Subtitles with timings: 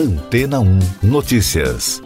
[0.00, 2.02] Antena 1 Notícias.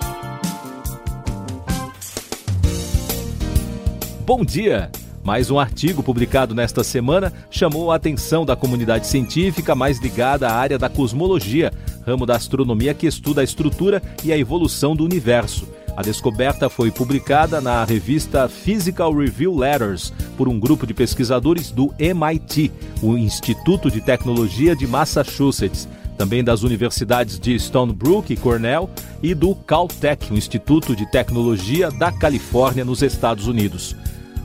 [4.27, 4.91] Bom dia!
[5.23, 10.55] Mais um artigo publicado nesta semana chamou a atenção da comunidade científica mais ligada à
[10.55, 11.73] área da cosmologia,
[12.05, 15.69] ramo da astronomia que estuda a estrutura e a evolução do universo.
[15.97, 21.95] A descoberta foi publicada na revista Physical Review Letters por um grupo de pesquisadores do
[21.97, 28.89] MIT, o Instituto de Tecnologia de Massachusetts, também das universidades de Stone Brook e Cornell
[29.23, 33.97] e do Caltech, o Instituto de Tecnologia da Califórnia, nos Estados Unidos.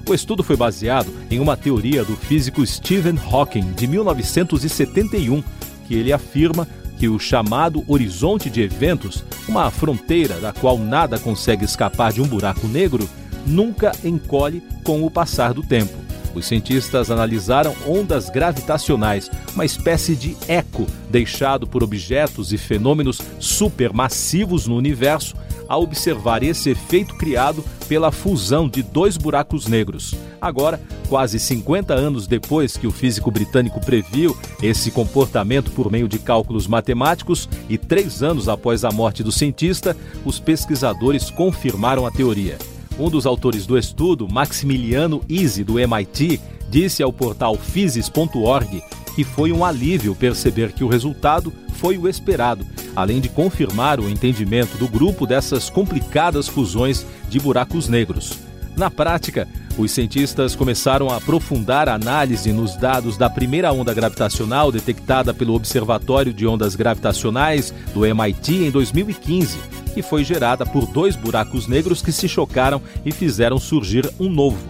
[0.08, 5.44] O estudo foi baseado em uma teoria do físico Stephen Hawking de 1971,
[5.88, 11.63] que ele afirma que o chamado horizonte de eventos, uma fronteira da qual nada consegue
[11.63, 13.08] escapar de um buraco negro,
[13.45, 16.09] nunca encolhe com o passar do tempo.
[16.39, 24.66] Os cientistas analisaram ondas gravitacionais, uma espécie de eco deixado por objetos e fenômenos supermassivos
[24.66, 25.35] no universo
[25.67, 30.16] a observar esse efeito criado pela fusão de dois buracos negros.
[30.39, 36.19] Agora, quase 50 anos depois que o físico britânico previu esse comportamento por meio de
[36.19, 42.58] cálculos matemáticos e três anos após a morte do cientista, os pesquisadores confirmaram a teoria.
[43.00, 48.83] Um dos autores do estudo, Maximiliano Easy, do MIT, disse ao portal physis.org
[49.16, 54.09] que foi um alívio perceber que o resultado foi o esperado, além de confirmar o
[54.09, 58.38] entendimento do grupo dessas complicadas fusões de buracos negros.
[58.75, 64.72] Na prática, os cientistas começaram a aprofundar a análise nos dados da primeira onda gravitacional
[64.72, 69.58] detectada pelo Observatório de Ondas Gravitacionais do MIT em 2015,
[70.00, 74.66] que foi gerada por dois buracos negros que se chocaram e fizeram surgir um novo.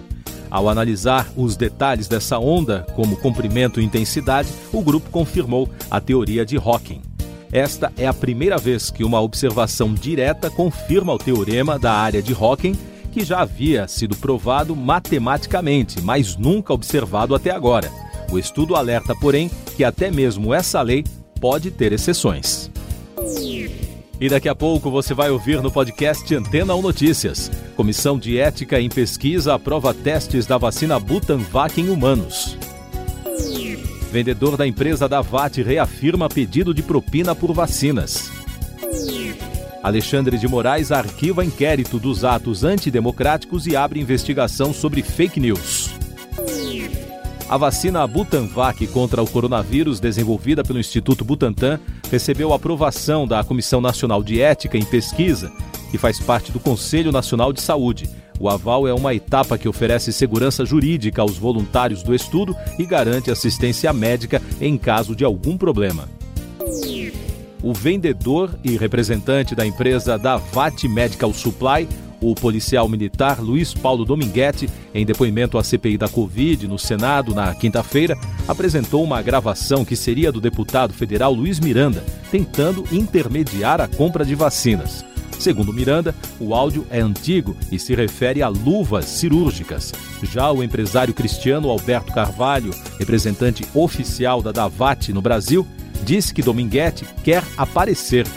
[0.49, 6.43] Ao analisar os detalhes dessa onda, como comprimento e intensidade, o grupo confirmou a teoria
[6.43, 7.03] de Hawking.
[7.51, 12.33] Esta é a primeira vez que uma observação direta confirma o teorema da área de
[12.33, 12.75] Hawking,
[13.11, 17.91] que já havia sido provado matematicamente, mas nunca observado até agora.
[18.31, 21.03] O estudo alerta, porém, que até mesmo essa lei
[21.39, 22.68] pode ter exceções.
[24.21, 27.49] E daqui a pouco você vai ouvir no podcast Antena 1 Notícias.
[27.75, 32.57] Comissão de Ética em Pesquisa aprova testes da vacina Butanvac em humanos.
[34.11, 38.29] Vendedor da empresa da VAT reafirma pedido de propina por vacinas.
[39.81, 45.88] Alexandre de Moraes arquiva inquérito dos atos antidemocráticos e abre investigação sobre fake news.
[47.49, 51.79] A vacina Butanvac contra o coronavírus, desenvolvida pelo Instituto Butantan,
[52.11, 55.51] recebeu aprovação da Comissão Nacional de Ética em Pesquisa,
[55.89, 58.07] que faz parte do Conselho Nacional de Saúde.
[58.39, 63.31] O aval é uma etapa que oferece segurança jurídica aos voluntários do estudo e garante
[63.31, 66.07] assistência médica em caso de algum problema.
[67.63, 71.89] O vendedor e representante da empresa Davat Medical Supply
[72.21, 77.53] o policial militar Luiz Paulo Dominguete, em depoimento à CPI da Covid no Senado na
[77.55, 84.25] quinta-feira, apresentou uma gravação que seria do deputado federal Luiz Miranda, tentando intermediar a compra
[84.25, 85.05] de vacinas.
[85.39, 89.93] Segundo Miranda, o áudio é antigo e se refere a luvas cirúrgicas.
[90.21, 95.65] Já o empresário cristiano Alberto Carvalho, representante oficial da Davat no Brasil,
[96.03, 98.27] disse que Dominguete quer aparecer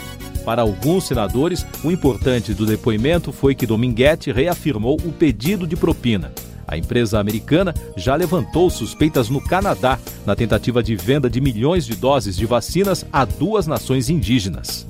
[0.45, 6.31] para alguns senadores, o importante do depoimento foi que Dominguete reafirmou o pedido de propina.
[6.67, 11.95] A empresa americana já levantou suspeitas no Canadá na tentativa de venda de milhões de
[11.95, 14.87] doses de vacinas a duas nações indígenas.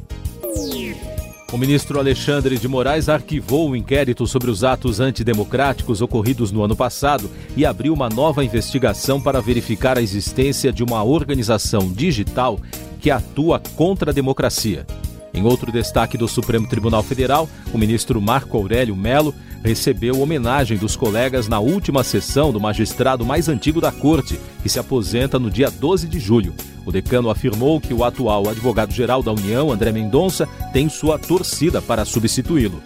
[1.52, 6.76] O ministro Alexandre de Moraes arquivou o inquérito sobre os atos antidemocráticos ocorridos no ano
[6.76, 12.60] passado e abriu uma nova investigação para verificar a existência de uma organização digital
[13.00, 14.88] que atua contra a democracia.
[15.34, 19.34] Em outro destaque do Supremo Tribunal Federal, o ministro Marco Aurélio Melo
[19.64, 24.78] recebeu homenagem dos colegas na última sessão do magistrado mais antigo da corte, que se
[24.78, 26.54] aposenta no dia 12 de julho.
[26.86, 32.06] O decano afirmou que o atual advogado-geral da União, André Mendonça, tem sua torcida para
[32.06, 32.84] substituí-lo.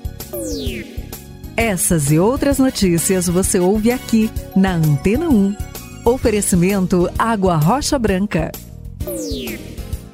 [1.58, 5.56] Essas e outras notícias você ouve aqui na Antena 1.
[6.06, 8.52] Oferecimento Água Rocha Branca.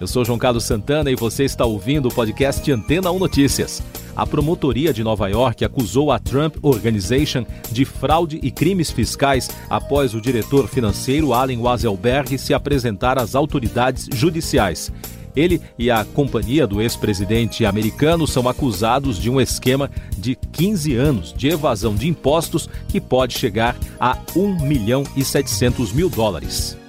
[0.03, 3.81] Eu sou João Carlos Santana e você está ouvindo o podcast Antena 1 Notícias.
[4.13, 10.13] A promotoria de Nova York acusou a Trump Organization de fraude e crimes fiscais após
[10.13, 14.91] o diretor financeiro Allen Wazelberg se apresentar às autoridades judiciais.
[15.33, 21.33] Ele e a companhia do ex-presidente americano são acusados de um esquema de 15 anos
[21.33, 26.82] de evasão de impostos que pode chegar a 1 milhão e 700 mil dólares.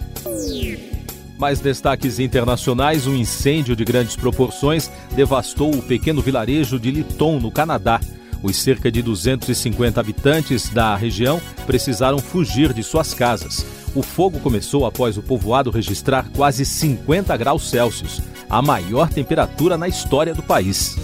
[1.45, 7.51] Mais destaques internacionais: um incêndio de grandes proporções devastou o pequeno vilarejo de Liton, no
[7.51, 8.01] Canadá.
[8.43, 13.63] Os cerca de 250 habitantes da região precisaram fugir de suas casas.
[13.95, 19.87] O fogo começou após o povoado registrar quase 50 graus Celsius, a maior temperatura na
[19.87, 20.97] história do país.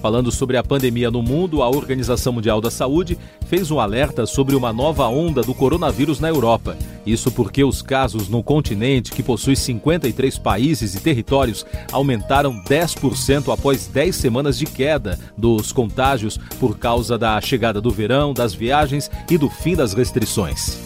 [0.00, 4.56] Falando sobre a pandemia no mundo, a Organização Mundial da Saúde fez um alerta sobre
[4.56, 6.78] uma nova onda do coronavírus na Europa.
[7.06, 13.86] Isso porque os casos no continente, que possui 53 países e territórios, aumentaram 10% após
[13.86, 19.38] 10 semanas de queda dos contágios por causa da chegada do verão, das viagens e
[19.38, 20.78] do fim das restrições.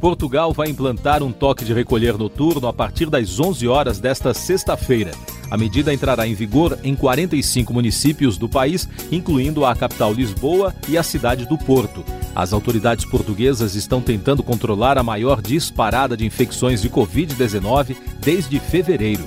[0.00, 5.12] Portugal vai implantar um toque de recolher noturno a partir das 11 horas desta sexta-feira.
[5.50, 10.98] A medida entrará em vigor em 45 municípios do país, incluindo a capital Lisboa e
[10.98, 12.04] a cidade do Porto.
[12.34, 19.26] As autoridades portuguesas estão tentando controlar a maior disparada de infecções de Covid-19 desde fevereiro.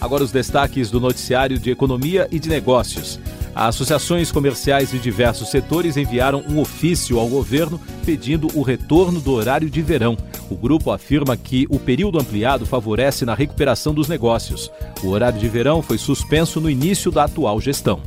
[0.00, 3.20] Agora os destaques do noticiário de economia e de negócios.
[3.54, 9.68] Associações comerciais de diversos setores enviaram um ofício ao governo pedindo o retorno do horário
[9.68, 10.16] de verão.
[10.50, 14.70] O grupo afirma que o período ampliado favorece na recuperação dos negócios.
[15.02, 18.00] O horário de verão foi suspenso no início da atual gestão.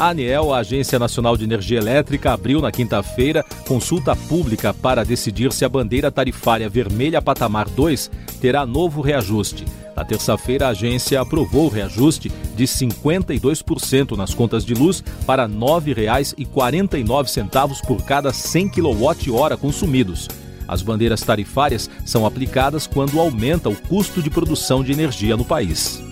[0.00, 5.52] A ANEEL, a Agência Nacional de Energia Elétrica, abriu na quinta-feira consulta pública para decidir
[5.52, 8.10] se a bandeira tarifária vermelha patamar 2
[8.40, 9.66] terá novo reajuste.
[9.94, 15.52] Na terça-feira, a agência aprovou o reajuste de 52% nas contas de luz para R$
[15.52, 20.28] 9,49 por cada 100 kWh consumidos.
[20.66, 26.08] As bandeiras tarifárias são aplicadas quando aumenta o custo de produção de energia no país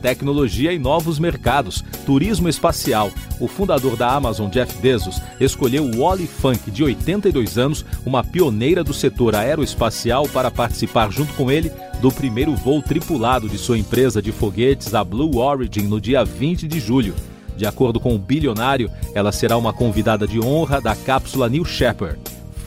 [0.00, 3.10] tecnologia e novos mercados, turismo espacial.
[3.40, 8.94] O fundador da Amazon, Jeff Bezos, escolheu Wally Funk, de 82 anos, uma pioneira do
[8.94, 14.32] setor aeroespacial, para participar junto com ele do primeiro voo tripulado de sua empresa de
[14.32, 17.14] foguetes, a Blue Origin, no dia 20 de julho.
[17.56, 22.18] De acordo com o bilionário, ela será uma convidada de honra da cápsula New Shepard.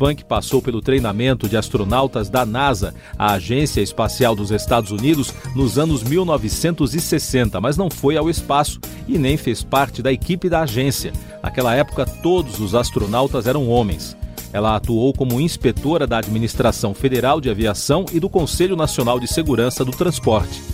[0.01, 5.77] Funk passou pelo treinamento de astronautas da NASA, a Agência Espacial dos Estados Unidos, nos
[5.77, 11.13] anos 1960, mas não foi ao espaço e nem fez parte da equipe da agência.
[11.43, 14.17] Naquela época, todos os astronautas eram homens.
[14.51, 19.85] Ela atuou como inspetora da Administração Federal de Aviação e do Conselho Nacional de Segurança
[19.85, 20.70] do Transporte.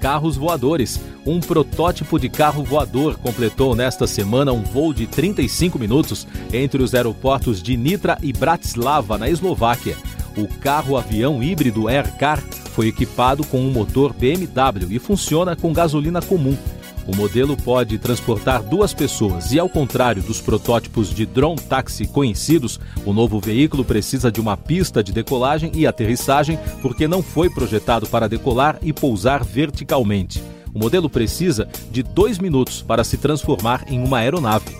[0.00, 0.98] Carros voadores.
[1.26, 6.94] Um protótipo de carro voador completou nesta semana um voo de 35 minutos entre os
[6.94, 9.96] aeroportos de Nitra e Bratislava, na Eslováquia.
[10.38, 12.42] O carro-avião híbrido Aircar
[12.74, 16.56] foi equipado com um motor BMW e funciona com gasolina comum.
[17.06, 22.78] O modelo pode transportar duas pessoas e, ao contrário dos protótipos de drone táxi conhecidos,
[23.04, 28.06] o novo veículo precisa de uma pista de decolagem e aterrissagem porque não foi projetado
[28.06, 30.42] para decolar e pousar verticalmente.
[30.72, 34.76] O modelo precisa de dois minutos para se transformar em uma aeronave.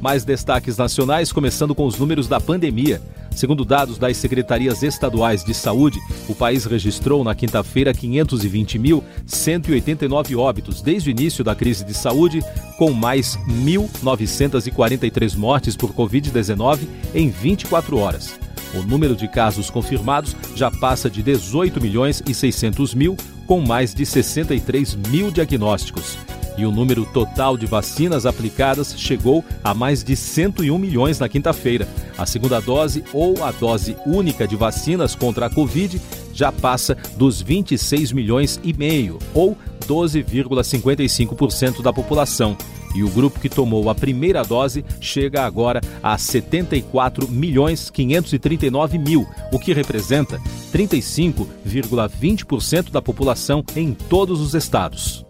[0.00, 3.00] Mais destaques nacionais, começando com os números da pandemia.
[3.34, 11.08] Segundo dados das secretarias estaduais de saúde, o país registrou na quinta-feira 520.189 óbitos desde
[11.08, 12.44] o início da crise de saúde,
[12.78, 16.80] com mais 1.943 mortes por Covid-19
[17.14, 18.34] em 24 horas.
[18.74, 23.16] O número de casos confirmados já passa de 18 milhões e 600 mil,
[23.46, 26.16] com mais de 63 mil diagnósticos
[26.56, 31.88] e o número total de vacinas aplicadas chegou a mais de 101 milhões na quinta-feira.
[32.22, 36.00] A segunda dose ou a dose única de vacinas contra a Covid
[36.32, 42.56] já passa dos 26 milhões e meio, ou 12,55% da população.
[42.94, 49.26] E o grupo que tomou a primeira dose chega agora a 74 milhões 539 mil,
[49.52, 50.40] o que representa
[50.72, 55.26] 35,20% da população em todos os estados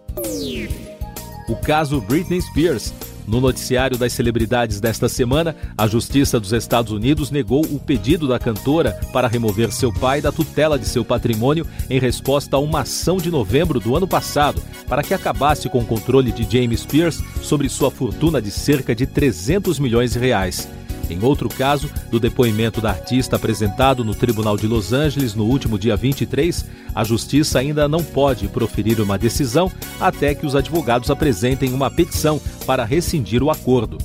[1.47, 2.93] o caso Britney Spears.
[3.27, 8.37] No noticiário das celebridades desta semana, a Justiça dos Estados Unidos negou o pedido da
[8.37, 13.17] cantora para remover seu pai da tutela de seu patrimônio em resposta a uma ação
[13.17, 17.69] de novembro do ano passado para que acabasse com o controle de James Spears sobre
[17.69, 20.67] sua fortuna de cerca de 300 milhões de reais.
[21.13, 25.77] Em outro caso, do depoimento da artista apresentado no Tribunal de Los Angeles no último
[25.77, 26.65] dia 23,
[26.95, 32.41] a Justiça ainda não pode proferir uma decisão até que os advogados apresentem uma petição
[32.65, 33.99] para rescindir o acordo.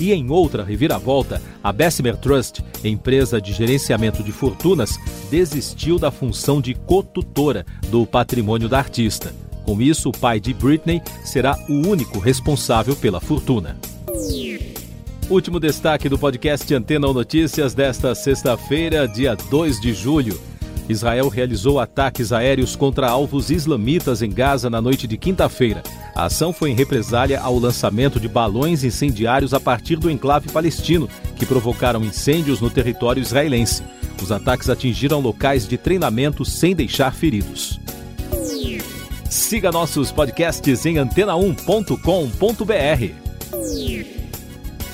[0.00, 4.98] E em outra reviravolta, a Bessemer Trust, empresa de gerenciamento de fortunas,
[5.30, 9.34] desistiu da função de cotutora do patrimônio da artista.
[9.64, 13.76] Com isso, o pai de Britney será o único responsável pela fortuna.
[15.30, 20.38] Último destaque do podcast Antena ou Notícias desta sexta-feira, dia 2 de julho.
[20.86, 25.82] Israel realizou ataques aéreos contra alvos islamitas em Gaza na noite de quinta-feira.
[26.14, 31.08] A ação foi em represália ao lançamento de balões incendiários a partir do enclave palestino,
[31.36, 33.82] que provocaram incêndios no território israelense.
[34.22, 37.80] Os ataques atingiram locais de treinamento sem deixar feridos.
[39.30, 43.23] Siga nossos podcasts em antena1.com.br.